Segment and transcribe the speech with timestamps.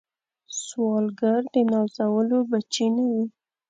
[0.63, 3.25] سوالګر د نازولو بچي نه وي